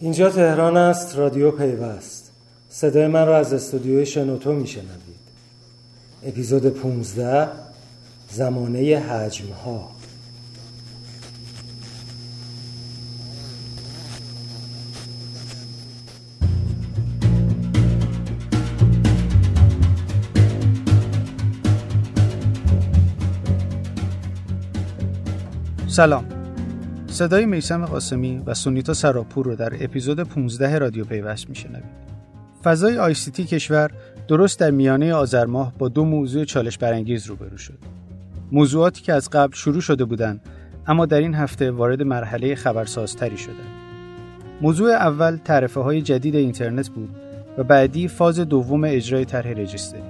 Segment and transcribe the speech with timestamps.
[0.00, 2.30] اینجا تهران است رادیو پیوست.
[2.68, 5.16] صدای من را از استودیوی شنوتو میشنوید.
[6.26, 7.48] اپیزود 15
[8.30, 9.90] زمانه حجم ها
[25.96, 26.35] سلام.
[27.16, 31.84] صدای میسم قاسمی و سونیتا سراپور رو در اپیزود 15 رادیو پیوست میشنوید.
[32.64, 33.90] فضای آیسیتی کشور
[34.28, 37.78] درست در میانه آذر ماه با دو موضوع چالش برانگیز روبرو شد.
[38.52, 40.40] موضوعاتی که از قبل شروع شده بودند
[40.86, 43.52] اما در این هفته وارد مرحله خبرسازتری شده.
[44.60, 47.10] موضوع اول تعرفه های جدید اینترنت بود
[47.58, 50.02] و بعدی فاز دوم اجرای طرح رجیستری.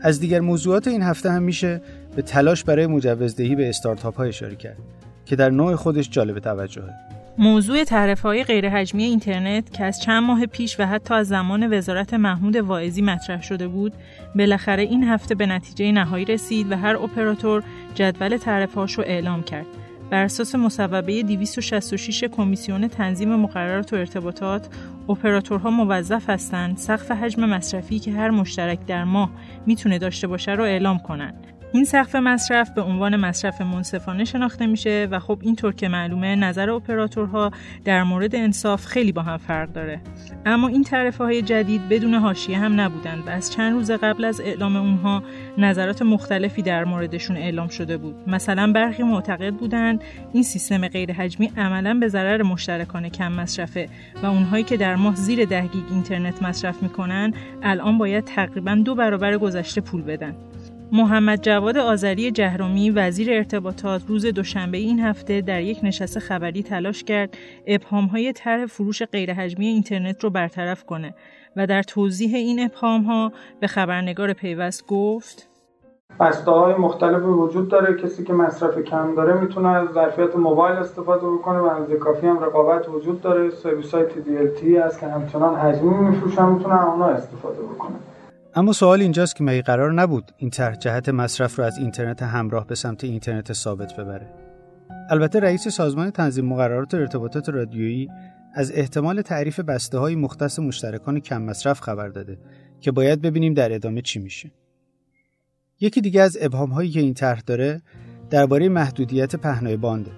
[0.00, 1.80] از دیگر موضوعات این هفته هم میشه
[2.16, 4.78] به تلاش برای مجوزدهی به استارتاپ ها اشاره کرد
[5.26, 6.94] که در نوع خودش جالب توجهه.
[7.38, 12.14] موضوع تعرف های غیرحجمی اینترنت که از چند ماه پیش و حتی از زمان وزارت
[12.14, 13.92] محمود واعظی مطرح شده بود،
[14.34, 17.62] بالاخره این هفته به نتیجه نهایی رسید و هر اپراتور
[17.94, 19.66] جدول تعرفهاش رو اعلام کرد.
[20.10, 24.68] بر اساس مصوبه 266 کمیسیون تنظیم مقررات و ارتباطات،
[25.08, 29.30] اپراتورها موظف هستند سقف حجم مصرفی که هر مشترک در ماه
[29.66, 31.46] می‌تونه داشته باشه رو اعلام کنند.
[31.74, 36.70] این سقف مصرف به عنوان مصرف منصفانه شناخته میشه و خب اینطور که معلومه نظر
[36.70, 37.50] اپراتورها
[37.84, 40.00] در مورد انصاف خیلی با هم فرق داره.
[40.46, 44.40] اما این تعرفه های جدید بدون حاشیه هم نبودند و از چند روز قبل از
[44.40, 45.22] اعلام اونها
[45.58, 48.14] نظرات مختلفی در موردشون اعلام شده بود.
[48.26, 50.00] مثلا برخی معتقد بودند
[50.32, 53.88] این سیستم غیرحجمی عملا به ضرر مشترکان کم مصرفه
[54.22, 58.94] و اونهایی که در ماه زیر ده گیگ اینترنت مصرف می‌کنن الان باید تقریبا دو
[58.94, 60.34] برابر گذشته پول بدن.
[60.94, 67.04] محمد جواد آذری جهرومی وزیر ارتباطات روز دوشنبه این هفته در یک نشست خبری تلاش
[67.04, 67.36] کرد
[68.12, 71.14] های طرح فروش غیرحجمی اینترنت رو برطرف کنه
[71.56, 75.48] و در توضیح این ها به خبرنگار پیوست گفت
[76.20, 78.02] بسته های مختلف وجود داره.
[78.02, 82.44] کسی که مصرف کم داره می‌تونه از ظرفیت موبایل استفاده بکنه و از کافی هم
[82.44, 83.50] رقابت وجود داره.
[83.50, 87.96] سرویس های TDLT هست که همچنان حجمی میفروشن می‌تونه اونا استفاده بکنه.
[88.54, 92.66] اما سوال اینجاست که مگه قرار نبود این طرح جهت مصرف رو از اینترنت همراه
[92.66, 94.28] به سمت اینترنت ثابت ببره؟
[95.10, 98.08] البته رئیس سازمان تنظیم مقررات ارتباطات رادیویی
[98.54, 102.38] از احتمال تعریف بسته های مختص مشترکان کم مصرف خبر داده
[102.80, 104.50] که باید ببینیم در ادامه چی میشه.
[105.80, 107.82] یکی دیگه از ابهام هایی که این طرح داره
[108.30, 110.10] درباره محدودیت پهنای بانده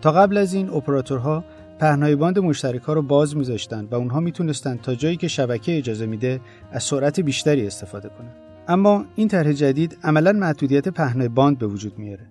[0.00, 1.44] تا قبل از این اپراتورها
[1.82, 6.06] پهنای باند مشترک ها رو باز میذاشتن و اونها می‌تونستن تا جایی که شبکه اجازه
[6.06, 6.40] میده
[6.72, 8.30] از سرعت بیشتری استفاده کنن.
[8.68, 12.26] اما این طرح جدید عملا محدودیت پهنای باند به وجود میاره.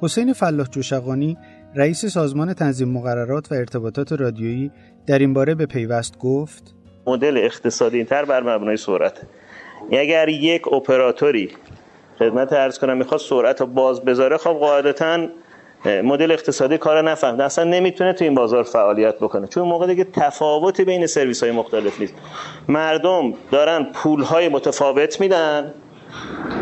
[0.00, 1.38] حسین فلاح جوشقانی
[1.74, 4.70] رئیس سازمان تنظیم مقررات و ارتباطات رادیویی
[5.06, 6.74] در این باره به پیوست گفت
[7.06, 9.20] مدل اقتصادی تر بر مبنای سرعت
[9.92, 11.50] اگر یک اپراتوری
[12.18, 15.28] خدمت ارز کنم می‌خواد سرعت رو باز بذاره خب قاعدتا
[15.86, 19.46] مدل اقتصادی کار نفهمده اصلا نمی‌تونه تو این بازار فعالیت بکنه.
[19.46, 22.14] چون موقع دیگه تفاوت بین سرویس های مختلف نیست.
[22.68, 25.74] مردم دارن پول های متفاوت میدن.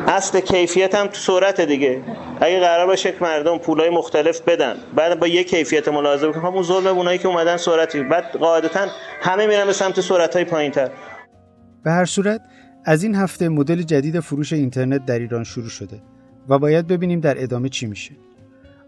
[0.07, 2.03] اصل کیفیت هم تو سرعت دیگه.
[2.41, 6.43] اگه قرار باشه که مردم پولای مختلف بدن بعد با یک کیفیت ملاحظه بکنن.
[6.43, 8.03] همون ظلم اونایی که اومدن سرعتی.
[8.03, 8.87] بعد قاعدتا
[9.21, 10.91] همه میرن به سمت سرعت های پایینتر.
[11.85, 12.41] به هر صورت
[12.85, 16.03] از این هفته مدل جدید فروش اینترنت در ایران شروع شده
[16.49, 18.11] و باید ببینیم در ادامه چی میشه.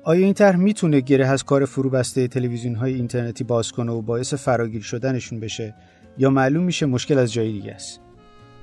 [0.04, 4.34] آیا این طرح می‌تونه گره از کار فروبسته تلویزیون های اینترنتی باز کنه و باعث
[4.34, 5.74] فراگیر شدنشون بشه
[6.18, 8.00] یا معلوم میشه مشکل از جای دیگه است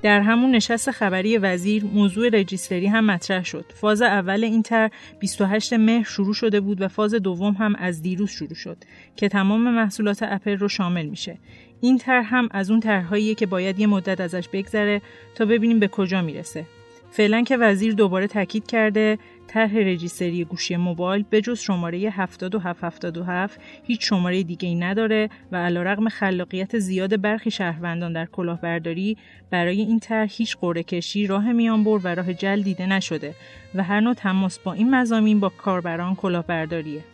[0.02, 3.64] در همون نشست خبری وزیر موضوع رجیستری هم مطرح شد.
[3.74, 8.30] فاز اول این طرح 28 مهر شروع شده بود و فاز دوم هم از دیروز
[8.30, 8.76] شروع شد
[9.16, 11.38] که تمام محصولات اپل رو شامل میشه.
[11.80, 15.02] این طرح هم از اون طرحهاییه که باید یه مدت ازش بگذره
[15.34, 16.66] تا ببینیم به کجا می‌رسه.
[17.10, 19.18] فعلا که وزیر دوباره تاکید کرده
[19.50, 26.08] طرح رجیستری گوشی موبایل به جز شماره 7777 هیچ شماره دیگه ای نداره و علیرغم
[26.08, 29.16] خلاقیت زیاد برخی شهروندان در کلاهبرداری
[29.50, 33.34] برای این طرح هیچ قرعه کشی راه میان بر و راه جل دیده نشده
[33.74, 37.04] و هر نوع تماس با این مزامین با کاربران کلاهبرداریه.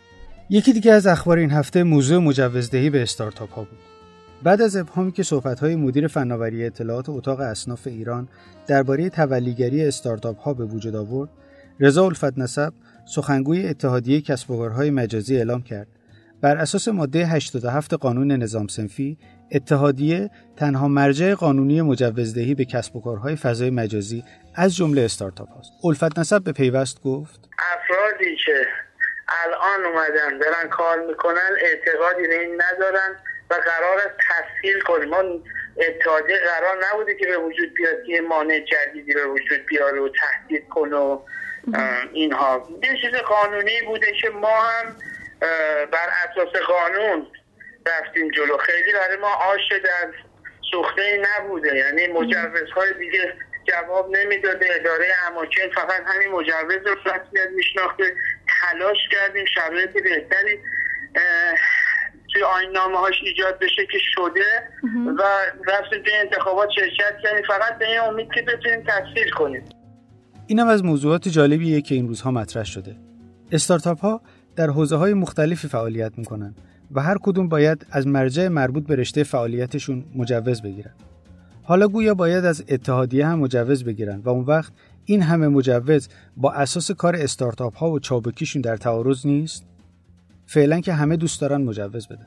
[0.51, 3.79] یکی دیگه از اخبار این هفته موضوع مجوزدهی به استارتاپ ها بود.
[4.43, 8.29] بعد از ابهامی که صحبت‌های مدیر فناوری اطلاعات اتاق اصناف ایران
[8.67, 11.29] درباره تولیگری استارتاپ ها به وجود آورد
[11.81, 12.73] رضا الفت نسب
[13.15, 15.87] سخنگوی اتحادیه کسب و کارهای مجازی اعلام کرد
[16.43, 19.19] بر اساس ماده 87 قانون نظام سنفی
[19.53, 24.25] اتحادیه تنها مرجع قانونی مجوزدهی به کسب و کارهای فضای مجازی
[24.55, 25.73] از جمله استارتاپ هاست.
[25.85, 28.67] الفت نسب به پیوست گفت افرادی که
[29.29, 33.17] الان اومدن دارن کار می‌کنن اعتقادی به این ندارن
[33.51, 35.23] و قرار است تسهیل کنیم ما
[35.89, 40.69] اتحادیه قرار نبوده که به وجود بیاد یه مانع جدیدی به وجود بیاره و تهدید
[40.69, 41.21] کنه و
[42.13, 44.97] اینها یه چیز قانونی بوده که ما هم
[45.93, 47.27] بر اساس قانون
[47.87, 48.57] رفتیم جلو.
[48.57, 50.13] خیلی برای ما آش شدن
[50.71, 51.77] سوخته نبوده.
[51.77, 53.35] یعنی مجوزهای دیگه
[53.65, 54.67] جواب نمی‌داده.
[54.71, 58.15] اداره اماکن فقط همین مجوز رو رسمیت میشناخته.
[58.61, 60.61] تلاش کردیم شرایط بهتری
[62.33, 64.69] توی آین نامه هاش ایجاد بشه که شده
[65.19, 65.23] و
[65.67, 67.45] رفتیم توی انتخابات شرکت کردیم.
[67.45, 69.69] فقط به این امید که بتونیم تحصیل کنیم.
[70.47, 72.97] اینم از موضوعات جالبیه که این روزها مطرح شده.
[73.53, 74.21] استارتاپ ها
[74.57, 76.55] در حوزه های مختلفی فعالیت می‌کنن
[76.91, 80.93] و هر کدوم باید از مرجع مربوط به رشته فعالیتشون مجوز بگیرن.
[81.63, 84.73] حالا گویا باید از اتحادیه هم مجوز بگیرن و اون وقت
[85.05, 89.65] این همه مجوز با اساس کار استارتاپ ها و چابکیشون در تعارض نیست؟
[90.47, 92.27] فعلا که همه دوست دارن مجوز بدن.